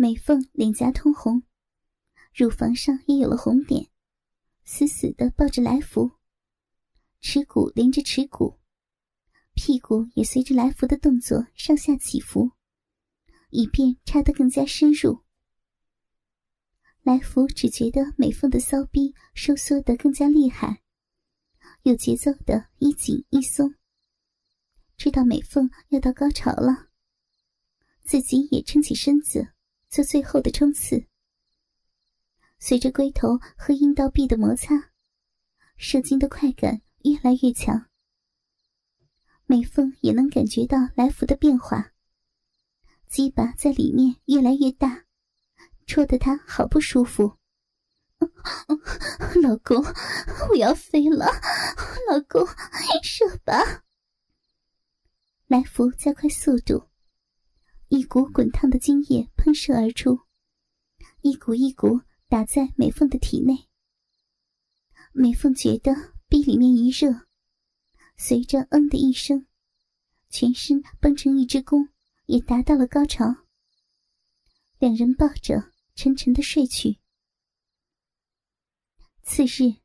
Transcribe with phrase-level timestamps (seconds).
[0.00, 1.42] 美凤脸颊通红，
[2.32, 3.90] 乳房上也有了红点，
[4.62, 6.12] 死死的抱着来福，
[7.20, 8.60] 耻骨连着耻骨，
[9.54, 12.52] 屁股也随着来福的动作上下起伏，
[13.50, 15.24] 以便插得更加深入。
[17.02, 20.80] 来福只觉得美凤的骚逼收缩得更加厉害，
[21.82, 23.74] 有节奏的一紧一松，
[24.96, 26.88] 知道美凤要到高潮了，
[28.04, 29.54] 自己也撑起身子
[29.88, 31.06] 做最后的冲刺。
[32.58, 34.90] 随着龟头和阴道壁的摩擦，
[35.76, 37.88] 射精的快感越来越强。
[39.46, 41.92] 美凤也能感觉到来福的变化，
[43.06, 45.04] 鸡巴在里面越来越大。
[45.86, 47.38] 戳得他好不舒服，
[49.42, 49.82] 老公，
[50.50, 51.24] 我要飞了，
[52.10, 52.46] 老公，
[53.02, 53.84] 射吧！
[55.46, 56.87] 来福加快速度，
[57.88, 60.20] 一股滚烫的精液喷射而出，
[61.22, 63.68] 一股一股打在美凤的体内。
[65.12, 67.26] 美凤觉得壁里面一热，
[68.16, 69.46] 随着“嗯”的一声，
[70.30, 71.88] 全身绷成一只弓，
[72.26, 73.24] 也达到了高潮。
[74.78, 75.72] 两人抱着。
[76.00, 77.00] 沉沉的睡去。
[79.24, 79.82] 次日，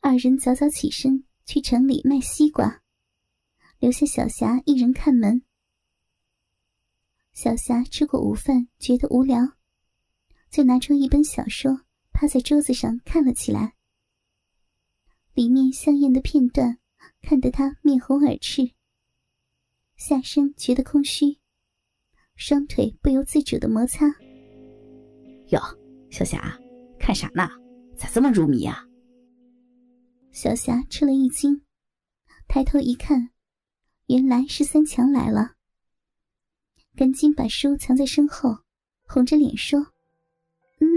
[0.00, 2.82] 二人早早起身去城里卖西瓜，
[3.78, 5.44] 留下小霞一人看门。
[7.40, 9.38] 小霞吃过午饭，觉得无聊，
[10.50, 13.76] 就拿出一本小说，趴在桌子上看了起来。
[15.34, 16.80] 里面香艳的片段，
[17.22, 18.72] 看得她面红耳赤，
[19.94, 21.38] 下身觉得空虚，
[22.34, 24.06] 双腿不由自主的摩擦。
[25.50, 25.60] 哟，
[26.10, 26.58] 小霞，
[26.98, 27.48] 看啥呢？
[27.96, 28.84] 咋这么入迷啊？
[30.32, 31.62] 小霞吃了一惊，
[32.48, 33.30] 抬头一看，
[34.06, 35.54] 原来是三强来了。
[36.98, 38.58] 赶紧把书藏在身后，
[39.04, 39.78] 红着脸说：“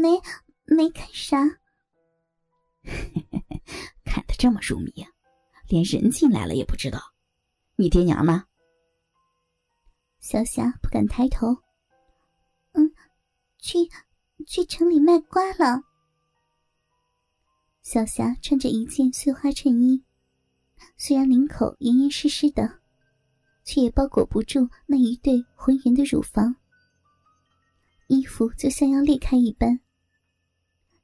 [0.00, 0.22] 没，
[0.64, 1.38] 没看啥。
[4.06, 4.92] ”看得这么入迷，
[5.66, 7.00] 连人进来了也不知道。
[7.74, 8.44] 你爹娘呢？
[10.20, 11.48] 小霞不敢抬头。
[12.74, 12.94] 嗯，
[13.58, 13.90] 去。
[14.46, 15.82] 去城里卖瓜了。
[17.82, 20.04] 小霞穿着一件碎花衬衣，
[20.96, 22.77] 虽然领口严严实实的，
[23.68, 26.56] 却也包裹不住那一对浑圆的乳房。
[28.06, 29.78] 衣服就像要裂开一般，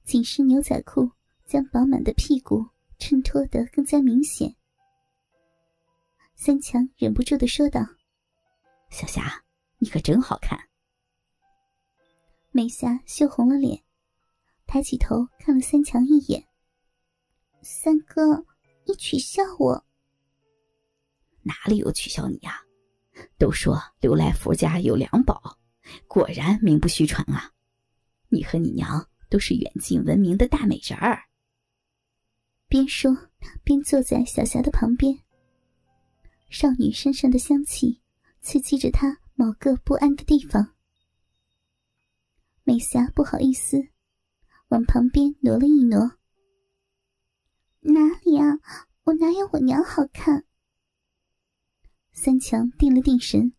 [0.03, 1.11] 紧身牛仔裤
[1.45, 2.67] 将饱满的屁股
[2.99, 4.57] 衬托得更加明显。
[6.35, 7.83] 三强忍不住的说道
[8.89, 9.45] ：“小霞，
[9.77, 10.59] 你可真好看。”
[12.51, 13.83] 美霞羞红了脸，
[14.67, 16.49] 抬起头看了三强一眼。
[17.61, 18.47] 三哥，
[18.87, 19.85] 你取笑我？
[21.45, 22.61] 哪里有取笑你呀？
[23.39, 25.59] 都说刘来福家有两宝，
[26.09, 27.53] 果然名不虚传啊！
[28.29, 31.23] 你和你娘都是远近闻名的大美人儿。
[32.67, 33.17] 边说
[33.63, 35.21] 边坐在小霞的旁边。
[36.51, 38.01] 少女身上的香气
[38.41, 40.75] 刺激着她某个不安的地方。
[42.65, 43.89] 美霞不好意思，
[44.69, 46.13] 往旁边挪了一挪。
[47.81, 48.59] 哪里啊？
[49.05, 50.45] 我哪有我娘好看？
[52.25, 53.53] 三强定了定神，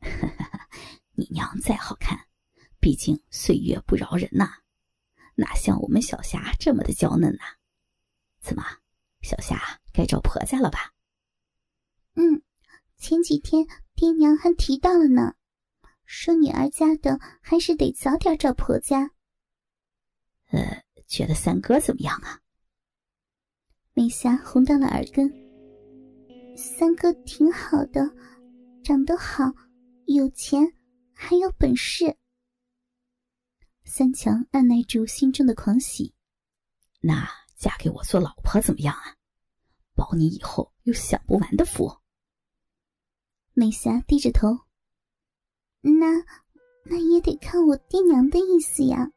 [1.12, 2.18] 你娘再好看，
[2.80, 4.62] 毕竟岁月不饶人呐，
[5.34, 7.42] 哪像我们小霞这么的娇嫩呐？
[8.40, 8.64] 怎么，
[9.20, 10.94] 小霞该找婆家了吧？
[12.14, 12.40] 嗯，
[12.96, 15.34] 前几天爹娘还提到了呢。
[16.06, 19.10] 说女儿家的还是得早点找婆家。
[20.46, 22.40] 呃，觉得三哥怎么样啊？
[23.92, 25.39] 美霞红到了耳根。
[26.60, 28.02] 三哥挺好的，
[28.84, 29.44] 长得好，
[30.04, 30.70] 有钱，
[31.14, 32.14] 还有本事。
[33.84, 36.14] 三强按耐住心中的狂喜。
[37.00, 37.26] 那
[37.56, 39.16] 嫁给我做老婆怎么样啊？
[39.94, 41.90] 保你以后有享不完的福。
[43.54, 44.48] 美霞低着头。
[45.80, 46.22] 那，
[46.84, 49.10] 那也得看我爹娘的意思呀。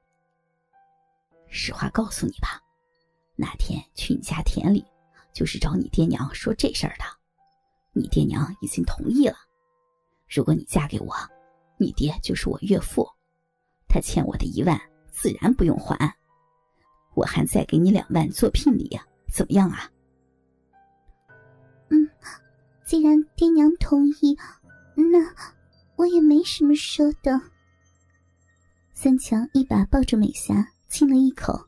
[1.50, 2.64] 实话告诉你吧，
[3.36, 4.86] 那天去你家田里，
[5.34, 7.04] 就是找你爹娘说这事儿的。
[7.94, 9.36] 你爹娘已经同意了。
[10.28, 11.16] 如果你嫁给我，
[11.78, 13.08] 你爹就是我岳父，
[13.88, 14.80] 他欠我的一万
[15.12, 16.16] 自然不用还。
[17.14, 19.00] 我还再给你两万做聘礼，
[19.32, 19.90] 怎么样啊？
[21.90, 22.10] 嗯，
[22.86, 24.38] 既然爹娘同意，
[24.96, 25.34] 那。
[25.96, 27.40] 我也没什么说的。
[28.96, 31.68] 三强一把抱住美霞，亲了一口，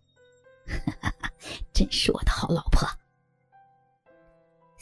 [1.72, 2.90] 真是我的好老婆。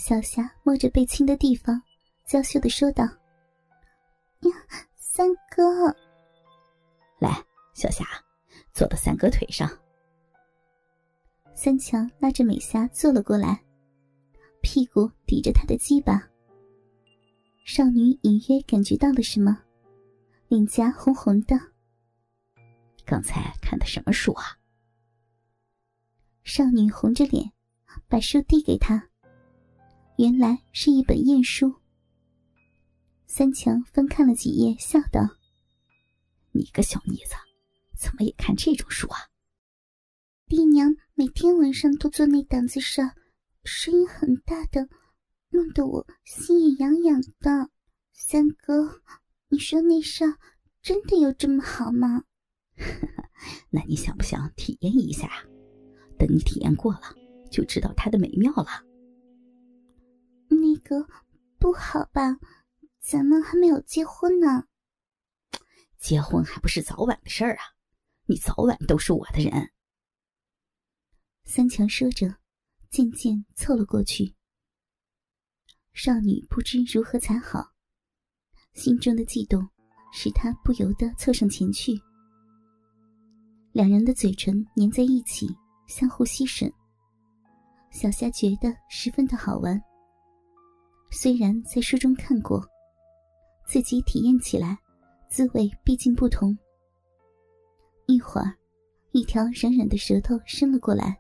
[0.06, 1.82] 小霞摸着被亲的地方，
[2.26, 3.06] 娇羞的说道
[4.44, 4.52] ：“呀，
[4.98, 5.88] 三哥，
[7.20, 7.42] 来，
[7.74, 8.04] 小霞，
[8.74, 9.66] 坐到三哥腿上。
[11.56, 13.64] 三强拉着美霞坐了过来，
[14.62, 16.22] 屁股抵着他的鸡巴。
[17.64, 19.58] 少女隐约感觉到了什么，
[20.50, 21.58] 脸颊红红的。
[23.06, 24.44] 刚才看的什么书啊？
[26.44, 27.54] 少女红着脸，
[28.10, 29.08] 把书递给他。
[30.18, 31.74] 原来是一本艳书。
[33.26, 35.22] 三强翻看了几页，笑道
[36.54, 37.34] ：“你个小妮子，
[37.98, 39.18] 怎么也看这种书啊？”
[40.48, 43.02] 爹娘每天晚上都做那档子事，
[43.64, 44.88] 声音很大的，
[45.50, 47.72] 弄得我心也痒痒的。
[48.12, 49.02] 三哥，
[49.48, 50.26] 你说那事
[50.84, 52.24] 真的有这么好吗？
[53.72, 55.28] 那你想不想体验一下？
[56.20, 57.02] 等你体验过了，
[57.50, 58.93] 就知道它的美妙了。
[60.84, 61.08] 哥
[61.60, 62.38] 不好吧？
[63.00, 64.66] 咱们还没有结婚呢。
[65.98, 67.64] 结婚还不是早晚的事儿啊！
[68.26, 69.72] 你早晚都是我的人。
[71.46, 72.38] 三强说着，
[72.90, 74.36] 渐渐凑了过去。
[75.94, 77.72] 少女不知如何才好，
[78.74, 79.68] 心中的悸动
[80.12, 81.94] 使她不由得凑上前去。
[83.72, 85.48] 两人的嘴唇粘在一起，
[85.88, 86.72] 相互吸吮。
[87.92, 89.82] 小夏觉得十分的好玩。
[91.16, 92.68] 虽然在书中看过，
[93.68, 94.76] 自己体验起来，
[95.30, 96.58] 滋味毕竟不同。
[98.08, 98.58] 一会儿，
[99.12, 101.16] 一条软软的舌头伸了过来。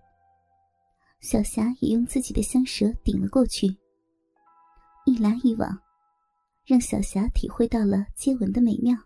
[1.21, 3.67] 小霞也用自己的香舌顶了过去，
[5.05, 5.79] 一来一往，
[6.65, 8.97] 让小霞体会到了接吻的美妙。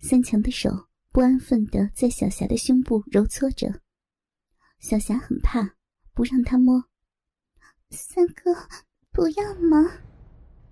[0.00, 0.68] 三强的手
[1.12, 3.80] 不安分的在小霞的胸部揉搓着，
[4.80, 5.76] 小霞很怕，
[6.12, 6.84] 不让他摸。
[7.96, 8.54] 三哥，
[9.10, 9.90] 不要嘛！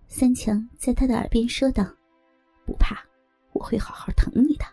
[0.06, 1.82] 三强在他的耳边说道
[2.67, 3.03] ：“不怕，
[3.53, 4.65] 我会好好疼你的。”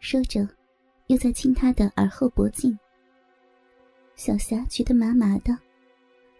[0.00, 0.46] 说着，
[1.06, 2.76] 又在亲他的耳后脖颈。
[4.16, 5.56] 小霞觉得麻麻的，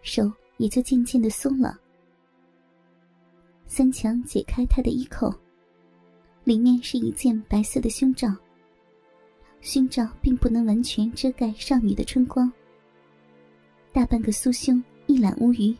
[0.01, 1.79] 手也就渐渐的松了。
[3.67, 5.33] 三强解开他的衣扣，
[6.43, 8.27] 里面是一件白色的胸罩。
[9.61, 12.51] 胸罩并不能完全遮盖少女的春光，
[13.95, 15.73] 大半个酥胸一览无余。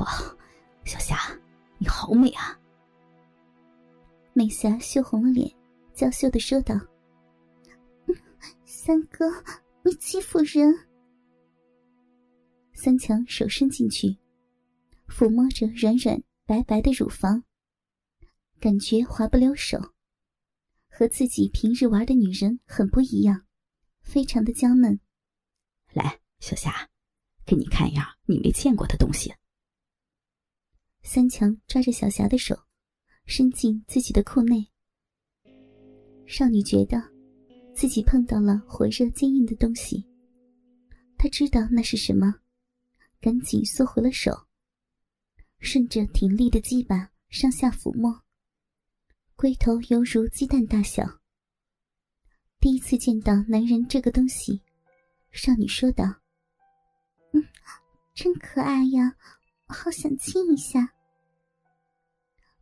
[0.00, 0.08] 哇，
[0.86, 1.18] 小霞，
[1.76, 2.58] 你好美啊！
[4.32, 5.54] 美霞羞红了脸，
[5.92, 6.74] 娇羞的说道
[8.64, 9.26] ：“三哥。”
[9.84, 10.74] 你欺负人！
[12.72, 14.16] 三强手伸进去，
[15.08, 17.44] 抚摸着软软白白的乳房，
[18.58, 19.78] 感觉滑不溜手，
[20.88, 23.44] 和自己平日玩的女人很不一样，
[24.00, 24.98] 非常的娇嫩。
[25.92, 26.88] 来，小霞，
[27.44, 29.34] 给你看一样你没见过的东西。
[31.02, 32.56] 三强抓着小霞的手，
[33.26, 34.68] 伸进自己的裤内。
[36.26, 37.16] 少女觉得。
[37.74, 40.04] 自己碰到了火热坚硬的东西，
[41.16, 42.40] 她知道那是什么，
[43.20, 44.48] 赶紧缩回了手，
[45.60, 48.24] 顺着挺立的鸡巴上下抚摸，
[49.36, 51.20] 龟头犹如鸡蛋大小。
[52.58, 54.60] 第一次见到男人这个东西，
[55.30, 56.04] 少女说道：“，
[58.20, 59.14] 真可爱呀，
[59.68, 60.92] 好想亲一下。”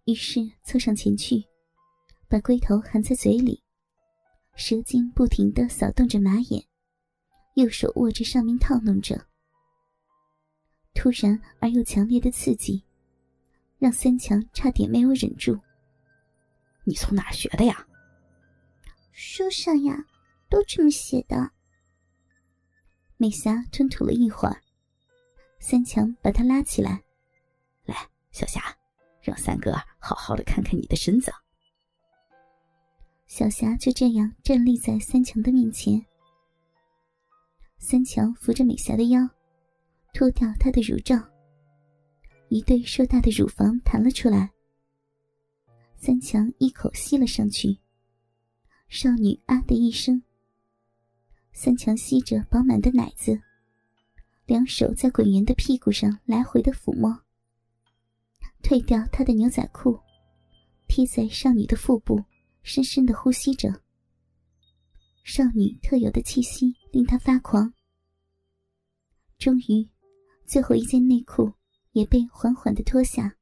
[0.04, 1.42] 于是凑上前去，
[2.28, 3.62] 把龟头含在嘴里。
[4.54, 6.62] 舌尖不停的扫动着马眼，
[7.54, 9.26] 右手握着上面套弄着。
[10.92, 12.84] 突然而又强烈的刺激，
[13.78, 15.58] 让三强差点没有忍住。
[16.84, 17.86] 你从哪儿学的呀？
[19.10, 20.04] 书上呀，
[20.50, 21.50] 都这么写的。
[23.16, 24.62] 美霞吞吐了一会儿，
[25.68, 27.02] 三强把她拉起来，
[27.86, 27.96] 来，
[28.30, 28.62] 小霞，
[29.20, 31.32] 让三哥好好的看看你的身子。
[33.26, 36.00] 小霞就这样站立在三强的面前。
[37.78, 39.28] 三强扶着美霞的腰，
[40.14, 41.16] 脱掉她的乳罩，
[42.48, 44.48] 一对硕大的乳房弹了出来。
[45.96, 47.76] 三强一口吸了上去，
[48.86, 50.22] 少女啊的一声。
[51.52, 53.42] 三强吸着饱满的奶子，
[54.46, 57.22] 两手在滚圆的屁股上来回的抚摸，
[58.62, 60.00] 褪掉她的牛仔裤，
[60.88, 62.24] 贴在少女的腹部。
[62.68, 63.80] 深深的呼吸着，
[65.22, 67.72] 少女特有的气息令他发狂。
[69.38, 69.88] 终于，
[70.44, 71.52] 最后一件内裤
[71.92, 73.36] 也被缓缓的脱下，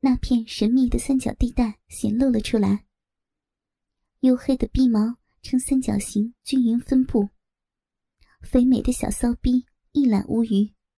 [0.00, 2.86] 那片神秘的三角地带显露了出来。
[4.22, 7.28] 黝黑的鼻毛呈三角形均匀分布，
[8.40, 10.72] 肥美的小骚逼一览无余。